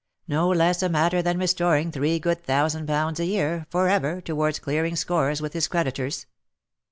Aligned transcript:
"No 0.27 0.49
less 0.49 0.81
a 0.81 0.89
matter 0.89 1.21
than 1.21 1.37
restoring 1.37 1.91
three 1.91 2.17
good 2.17 2.43
thousand 2.43 2.87
pounds 2.87 3.19
a 3.19 3.25
year, 3.25 3.67
for 3.69 3.87
ever, 3.87 4.19
towards 4.19 4.57
clearing 4.57 4.95
scores 4.95 5.43
with 5.43 5.53
his 5.53 5.67
creditors." 5.67 6.25